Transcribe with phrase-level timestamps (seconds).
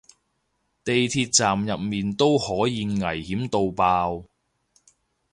[0.83, 4.23] 地鐵站入面都可以危險到爆